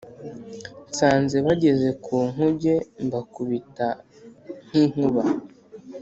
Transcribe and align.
Nsanze 0.89 1.37
bageze 1.45 1.89
ku 2.03 2.15
nkuge 2.31 2.75
mbakubita 3.05 3.87
nk'inkuba 4.67 5.23